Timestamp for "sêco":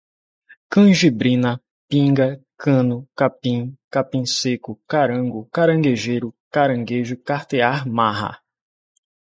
4.25-4.71